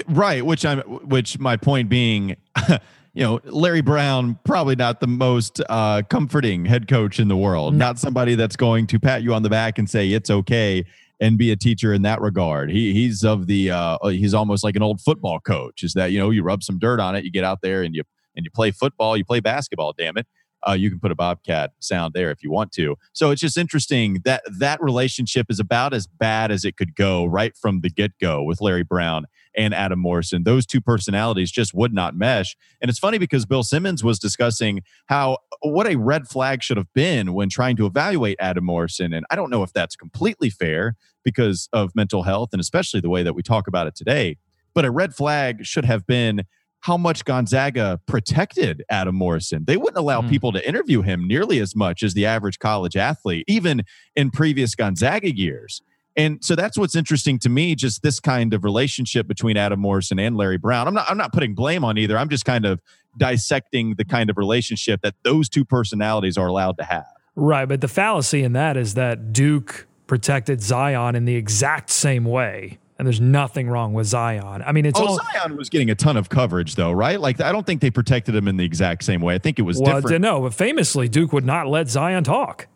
[0.07, 2.35] Right, which I'm which my point being.
[3.17, 7.73] you know, Larry Brown, probably not the most uh, comforting head coach in the world.
[7.73, 7.87] No.
[7.87, 10.85] Not somebody that's going to pat you on the back and say it's okay
[11.19, 12.69] and be a teacher in that regard.
[12.69, 15.81] He he's of the uh, uh, he's almost like an old football coach.
[15.81, 17.95] Is that you know you rub some dirt on it, you get out there and
[17.95, 18.03] you
[18.35, 19.95] and you play football, you play basketball.
[19.97, 20.27] Damn it.
[20.67, 22.95] Uh, you can put a bobcat sound there if you want to.
[23.13, 27.25] So it's just interesting that that relationship is about as bad as it could go
[27.25, 29.25] right from the get go with Larry Brown
[29.55, 30.43] and Adam Morrison.
[30.43, 32.55] Those two personalities just would not mesh.
[32.81, 36.93] And it's funny because Bill Simmons was discussing how what a red flag should have
[36.93, 39.13] been when trying to evaluate Adam Morrison.
[39.13, 43.09] And I don't know if that's completely fair because of mental health and especially the
[43.09, 44.37] way that we talk about it today.
[44.73, 46.43] But a red flag should have been
[46.87, 49.65] how much Gonzaga protected Adam Morrison.
[49.65, 50.29] They wouldn't allow mm.
[50.29, 53.83] people to interview him nearly as much as the average college athlete, even
[54.15, 55.81] in previous Gonzaga years.
[56.15, 60.17] And so that's what's interesting to me, just this kind of relationship between Adam Morrison
[60.17, 60.87] and Larry Brown.
[60.87, 62.17] I'm not I'm not putting blame on either.
[62.17, 62.79] I'm just kind of
[63.17, 67.05] dissecting the kind of relationship that those two personalities are allowed to have.
[67.35, 72.23] Right, but the fallacy in that is that Duke protected Zion in the exact same
[72.23, 72.77] way.
[72.99, 74.63] And there's nothing wrong with Zion.
[74.65, 77.21] I mean, it's oh, all Zion was getting a ton of coverage, though, right?
[77.21, 79.35] Like, I don't think they protected him in the exact same way.
[79.35, 80.21] I think it was well, different.
[80.21, 82.67] No, but famously, Duke would not let Zion talk.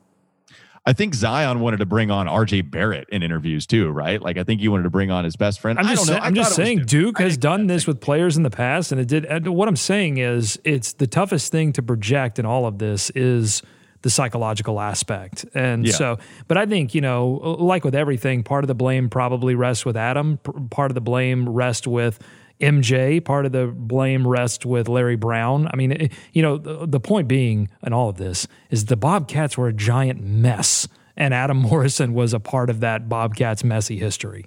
[0.83, 4.19] I think Zion wanted to bring on RJ Barrett in interviews too, right?
[4.19, 5.77] Like I think he wanted to bring on his best friend.
[5.77, 8.91] I'm just, say, I'm just saying Duke has done this with players in the past,
[8.91, 9.25] and it did.
[9.25, 13.11] And what I'm saying is, it's the toughest thing to project in all of this
[13.11, 13.61] is
[14.01, 15.45] the psychological aspect.
[15.53, 15.93] And yeah.
[15.93, 17.27] so, but I think, you know,
[17.59, 20.37] like with everything, part of the blame probably rests with Adam,
[20.69, 22.19] part of the blame rests with
[22.61, 23.23] MJ.
[23.23, 25.67] Part of the blame rests with Larry Brown.
[25.71, 28.95] I mean, it, you know, the, the point being in all of this is the
[28.95, 30.87] Bobcats were a giant mess,
[31.17, 34.45] and Adam Morrison was a part of that Bobcats messy history.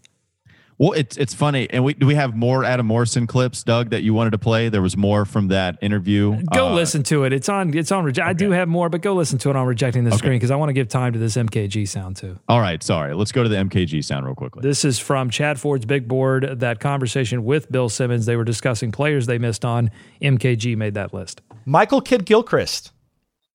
[0.76, 4.02] Well, it's it's funny, and we do we have more Adam Morrison clips, Doug, that
[4.02, 4.68] you wanted to play.
[4.68, 6.42] There was more from that interview.
[6.52, 7.32] Go uh, listen to it.
[7.32, 7.76] It's on.
[7.76, 8.04] It's on.
[8.04, 8.28] Rege- okay.
[8.28, 10.18] I do have more, but go listen to it on rejecting the okay.
[10.18, 12.38] screen because I want to give time to this MKG sound too.
[12.48, 13.14] All right, sorry.
[13.14, 14.62] Let's go to the MKG sound real quickly.
[14.62, 16.58] This is from Chad Ford's big board.
[16.58, 18.26] That conversation with Bill Simmons.
[18.26, 19.92] They were discussing players they missed on.
[20.20, 21.40] MKG made that list.
[21.64, 22.90] Michael Kidd Gilchrist.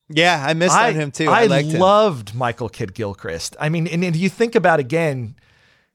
[0.07, 1.29] Yeah, I missed I, on him too.
[1.29, 2.39] I, I loved him.
[2.39, 3.57] Michael Kidd Gilchrist.
[3.59, 5.35] I mean, and, and you think about again,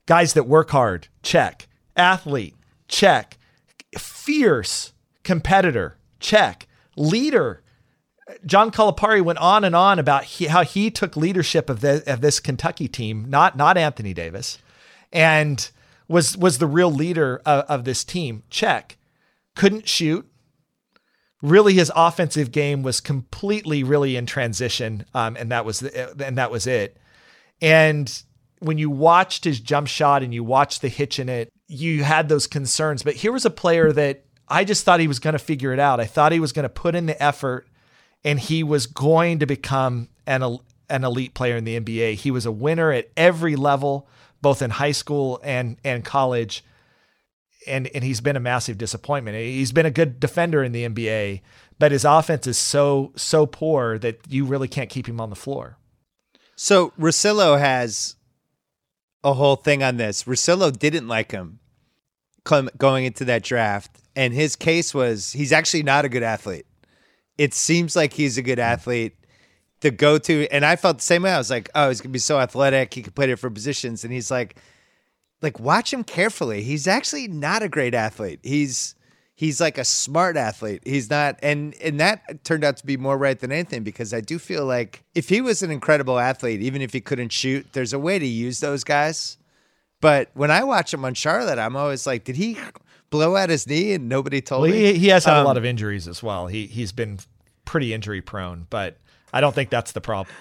[0.06, 1.08] guys that work hard.
[1.22, 2.54] Check athlete,
[2.88, 3.38] check.
[3.96, 6.66] Fierce competitor, check.
[6.96, 7.62] Leader.
[8.46, 12.20] John Calipari went on and on about he, how he took leadership of, the, of
[12.20, 14.58] this Kentucky team, not not Anthony Davis,
[15.12, 15.70] and
[16.08, 18.42] was was the real leader of, of this team.
[18.50, 18.96] Check.
[19.54, 20.26] Couldn't shoot.
[21.42, 26.38] Really, his offensive game was completely really in transition, um, and that was the, and
[26.38, 26.96] that was it.
[27.60, 28.22] And
[28.64, 32.28] when you watched his jump shot and you watched the hitch in it, you had
[32.28, 33.02] those concerns.
[33.02, 35.78] But here was a player that I just thought he was going to figure it
[35.78, 36.00] out.
[36.00, 37.66] I thought he was going to put in the effort
[38.24, 42.14] and he was going to become an, an elite player in the NBA.
[42.14, 44.08] He was a winner at every level,
[44.40, 46.64] both in high school and, and college.
[47.66, 49.36] And, and he's been a massive disappointment.
[49.36, 51.42] He's been a good defender in the NBA,
[51.78, 55.36] but his offense is so, so poor that you really can't keep him on the
[55.36, 55.76] floor.
[56.56, 58.16] So Russillo has
[59.24, 60.24] a whole thing on this.
[60.24, 61.58] Russillo didn't like him
[62.76, 66.66] going into that draft, and his case was he's actually not a good athlete.
[67.38, 69.16] It seems like he's a good athlete.
[69.80, 71.32] The go to, and I felt the same way.
[71.32, 72.92] I was like, oh, he's gonna be so athletic.
[72.94, 74.56] He could play different positions, and he's like,
[75.42, 76.62] like watch him carefully.
[76.62, 78.40] He's actually not a great athlete.
[78.42, 78.94] He's
[79.34, 80.82] he's like a smart athlete.
[80.84, 84.20] He's not, and and that turned out to be more right than anything because I
[84.20, 87.92] do feel like if he was an incredible athlete, even if he couldn't shoot, there's
[87.92, 89.36] a way to use those guys.
[90.00, 92.58] But when I watch him on Charlotte, I'm always like, did he
[93.10, 94.92] blow out his knee and nobody told well, me?
[94.92, 96.46] He, he has had um, a lot of injuries as well.
[96.46, 97.18] He he's been
[97.64, 98.98] pretty injury prone, but
[99.32, 100.34] I don't think that's the problem.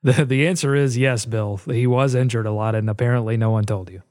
[0.00, 1.56] The the answer is yes, Bill.
[1.56, 4.02] He was injured a lot, and apparently no one told you.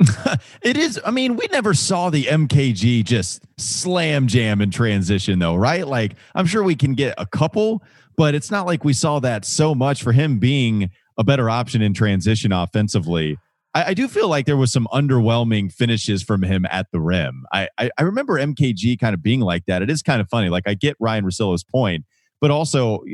[0.62, 1.00] it is.
[1.04, 5.86] I mean, we never saw the MKG just slam jam in transition, though, right?
[5.86, 7.82] Like, I'm sure we can get a couple,
[8.16, 11.82] but it's not like we saw that so much for him being a better option
[11.82, 13.36] in transition offensively.
[13.74, 17.44] I, I do feel like there was some underwhelming finishes from him at the rim.
[17.52, 19.82] I, I, I remember MKG kind of being like that.
[19.82, 20.48] It is kind of funny.
[20.48, 22.06] Like, I get Ryan Russillo's point,
[22.40, 23.04] but also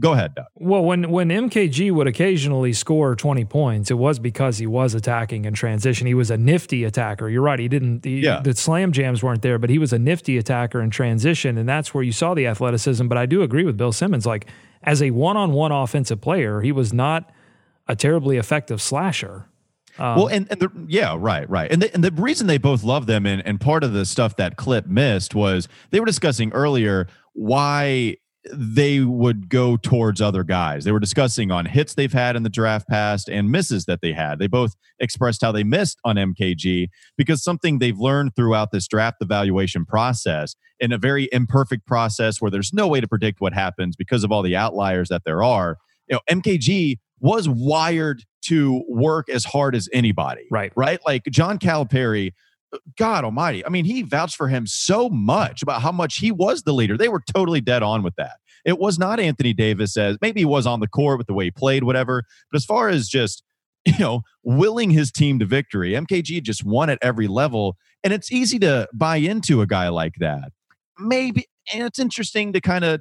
[0.00, 0.46] go ahead, Doug.
[0.56, 5.44] Well, when when MKG would occasionally score 20 points, it was because he was attacking
[5.44, 6.06] in transition.
[6.06, 7.28] He was a nifty attacker.
[7.28, 7.58] You're right.
[7.58, 8.04] He didn't.
[8.04, 8.40] He, Yeah.
[8.40, 11.94] The slam jams weren't there, but he was a nifty attacker in transition, and that's
[11.94, 13.06] where you saw the athleticism.
[13.06, 14.26] But I do agree with Bill Simmons.
[14.26, 14.46] Like
[14.82, 17.30] as a one-on-one offensive player, he was not
[17.86, 19.46] a terribly effective slasher.
[19.98, 21.70] Um, well, and, and the, yeah, right, right.
[21.70, 24.36] And the, and the reason they both love them, and, and part of the stuff
[24.36, 28.16] that clip missed was they were discussing earlier why
[28.52, 30.84] they would go towards other guys.
[30.84, 34.12] They were discussing on hits they've had in the draft past and misses that they
[34.12, 34.38] had.
[34.38, 39.18] They both expressed how they missed on MKG because something they've learned throughout this draft
[39.20, 43.94] evaluation process in a very imperfect process where there's no way to predict what happens
[43.94, 45.76] because of all the outliers that there are.
[46.08, 50.46] You know, MKG was wired to work as hard as anybody.
[50.50, 50.72] Right.
[50.74, 50.98] Right.
[51.06, 52.32] Like John Calipari,
[52.96, 53.64] God almighty.
[53.64, 56.96] I mean, he vouched for him so much about how much he was the leader.
[56.96, 58.36] They were totally dead on with that.
[58.64, 61.44] It was not Anthony Davis as maybe he was on the court with the way
[61.44, 62.24] he played, whatever.
[62.50, 63.42] But as far as just,
[63.84, 67.76] you know, willing his team to victory, MKG just won at every level.
[68.04, 70.52] And it's easy to buy into a guy like that.
[70.98, 73.00] Maybe, and it's interesting to kind of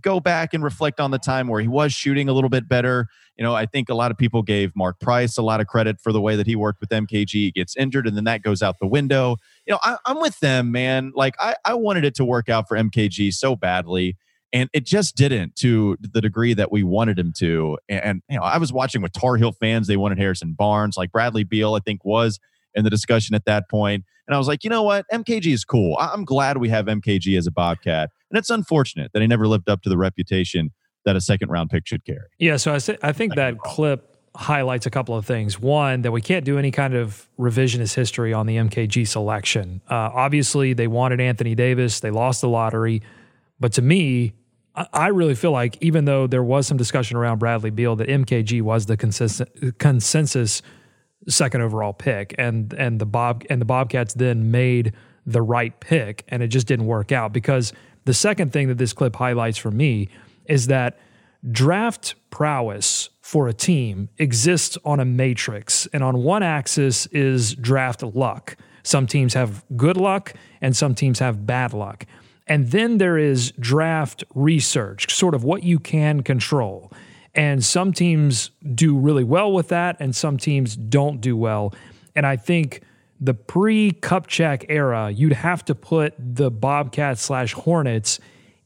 [0.00, 3.06] go back and reflect on the time where he was shooting a little bit better.
[3.36, 6.00] You know, I think a lot of people gave Mark Price a lot of credit
[6.00, 7.30] for the way that he worked with MKG.
[7.30, 9.36] He gets injured and then that goes out the window.
[9.66, 11.12] You know, I, I'm with them, man.
[11.14, 14.16] Like, I, I wanted it to work out for MKG so badly.
[14.52, 17.78] And it just didn't to the degree that we wanted him to.
[17.88, 19.86] And, and, you know, I was watching with Tar Heel fans.
[19.86, 22.40] They wanted Harrison Barnes, like Bradley Beal, I think was
[22.74, 24.04] in the discussion at that point.
[24.26, 25.06] And I was like, you know what?
[25.12, 25.96] MKG is cool.
[25.98, 28.10] I- I'm glad we have MKG as a Bobcat.
[28.30, 30.70] And it's unfortunate that he never lived up to the reputation
[31.04, 32.28] that a second round pick should carry.
[32.38, 35.58] Yeah, so I, say, I think that clip highlights a couple of things.
[35.58, 39.80] One, that we can't do any kind of revisionist history on the MKG selection.
[39.90, 43.02] Uh, obviously, they wanted Anthony Davis, they lost the lottery.
[43.58, 44.34] But to me,
[44.76, 48.08] I- I really feel like even though there was some discussion around Bradley Beal, that
[48.08, 50.62] MKG was the consistent, consensus
[51.28, 54.92] second overall pick, and and the Bob and the Bobcats then made
[55.26, 57.72] the right pick, and it just didn't work out because
[58.04, 60.08] the second thing that this clip highlights for me
[60.46, 60.98] is that
[61.50, 68.02] draft prowess for a team exists on a matrix, and on one axis is draft
[68.02, 68.56] luck.
[68.82, 72.06] Some teams have good luck, and some teams have bad luck.
[72.46, 76.92] And then there is draft research, sort of what you can control.
[77.34, 81.72] And some teams do really well with that, and some teams don't do well.
[82.16, 82.82] And I think
[83.20, 88.18] the pre Kupchak era, you'd have to put the Bobcats slash Hornets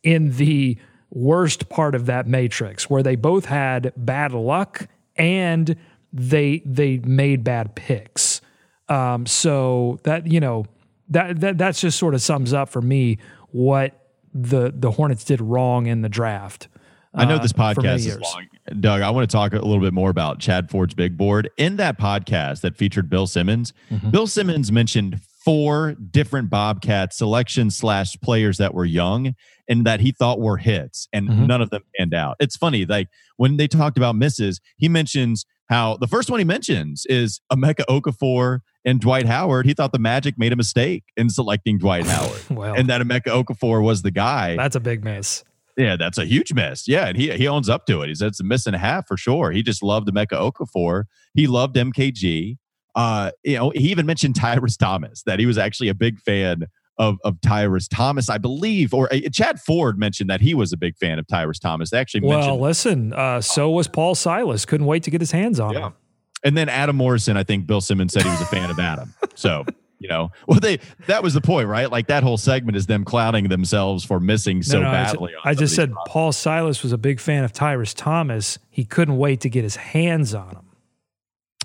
[0.03, 0.79] in the
[1.11, 5.77] worst part of that matrix where they both had bad luck and
[6.12, 8.40] they they made bad picks.
[8.88, 10.67] Um, so that you know
[11.09, 13.19] that that that's just sort of sums up for me
[13.51, 16.69] what the the Hornets did wrong in the draft.
[17.12, 18.47] I know uh, this many podcast is long.
[18.81, 21.50] Doug, I want to talk a little bit more about Chad Ford's big board.
[21.59, 24.11] In that podcast that featured Bill Simmons, Mm-hmm.
[24.11, 29.35] Bill Simmons mentioned four different Bobcat selections slash players that were young
[29.68, 31.46] and that he thought were hits, and Mhm.
[31.46, 32.37] none of them panned out.
[32.40, 36.44] It's funny, like when they talked about misses, he mentions how the first one he
[36.44, 39.66] mentions is Emeka Okafor and Dwight Howard.
[39.66, 43.29] He thought the Magic made a mistake in selecting Dwight Howard, Well, and that Emeka
[43.44, 44.57] Okafor was the guy.
[44.57, 45.44] that's a big miss.
[45.76, 46.87] Yeah, that's a huge miss.
[46.87, 48.08] Yeah, and he he owns up to it.
[48.08, 49.50] He said it's a miss and a half for sure.
[49.50, 51.04] He just loved Emeka Okafor.
[51.34, 52.58] He loved MKG.
[52.94, 56.66] Uh, you know, he even mentioned Tyrus Thomas that he was actually a big fan
[56.96, 58.94] of of Tyrus Thomas, I believe.
[58.94, 61.90] Or uh, Chad Ford mentioned that he was a big fan of Tyrus Thomas.
[61.90, 64.64] They actually Well, listen, uh, so was Paul Silas.
[64.64, 65.87] Couldn't wait to get his hands on Yeah.
[65.88, 65.92] him.
[66.44, 67.37] and then Adam Morrison.
[67.37, 69.12] I think Bill Simmons said he was a fan of Adam.
[69.34, 69.64] So.
[70.05, 71.90] You know, well, they that was the point, right?
[71.90, 75.35] Like that whole segment is them clouding themselves for missing so No, no, I badly.
[75.35, 78.59] on I, just said these Paul Silas was a big fan of Tyrus Thomas.
[78.69, 80.67] He couldn't wait to get his hands on him.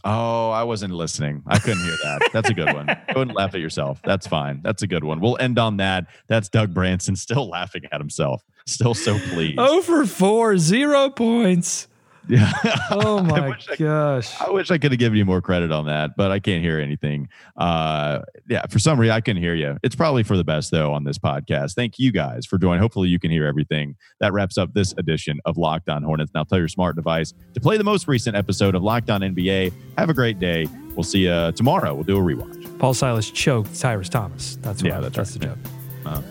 [0.06, 1.44] Oh, I wasn't listening.
[1.48, 2.30] I couldn't hear that.
[2.32, 2.86] That's a good one.
[3.14, 4.02] Go and laugh at yourself.
[4.06, 4.62] That's fine.
[4.64, 5.20] That's a good one.
[5.20, 6.06] We'll end on that.
[6.28, 8.42] That's Doug Branson still laughing at himself.
[8.66, 9.56] Still so pleased.
[9.58, 11.89] Oh for four, zero points.
[12.30, 12.52] Yeah.
[12.92, 14.40] Oh my I- gosh.
[14.42, 16.80] I wish I could have given you more credit on that, but I can't hear
[16.80, 17.28] anything.
[17.58, 19.78] Uh, yeah, for some reason I can hear you.
[19.84, 21.74] It's probably for the best though on this podcast.
[21.76, 22.82] Thank you guys for joining.
[22.82, 23.96] Hopefully you can hear everything.
[24.20, 26.32] That wraps up this edition of Locked On Hornets.
[26.34, 29.74] Now tell your smart device to play the most recent episode of Locked On NBA.
[29.98, 30.68] Have a great day.
[30.96, 31.94] We'll see you tomorrow.
[31.94, 32.78] We'll do a rewatch.
[32.80, 34.58] Paul Silas choked Tyrus Thomas.
[34.62, 35.56] That's Yeah, what, that's that's right.
[35.56, 35.74] the joke.
[36.06, 36.22] Uh,